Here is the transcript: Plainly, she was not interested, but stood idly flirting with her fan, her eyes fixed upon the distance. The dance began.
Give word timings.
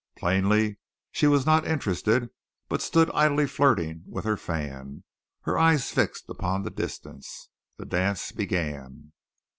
Plainly, 0.17 0.79
she 1.11 1.27
was 1.27 1.45
not 1.45 1.67
interested, 1.67 2.31
but 2.67 2.81
stood 2.81 3.11
idly 3.13 3.45
flirting 3.45 4.01
with 4.07 4.25
her 4.25 4.35
fan, 4.35 5.03
her 5.41 5.59
eyes 5.59 5.91
fixed 5.91 6.27
upon 6.27 6.63
the 6.63 6.71
distance. 6.71 7.49
The 7.77 7.85
dance 7.85 8.31
began. 8.31 9.11